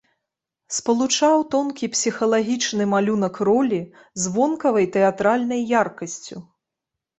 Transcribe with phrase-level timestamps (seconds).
[0.77, 3.81] Спалучаў тонкі псіхалагічны малюнак ролі
[4.25, 6.35] з вонкавай тэатральнай яркасцю.